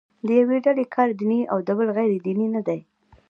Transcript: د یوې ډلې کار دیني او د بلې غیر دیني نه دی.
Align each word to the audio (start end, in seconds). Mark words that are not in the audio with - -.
د 0.25 0.27
یوې 0.39 0.57
ډلې 0.65 0.85
کار 0.95 1.09
دیني 1.19 1.41
او 1.51 1.57
د 1.67 1.69
بلې 1.77 1.91
غیر 1.97 2.11
دیني 2.25 2.47
نه 2.55 2.61
دی. 2.67 2.79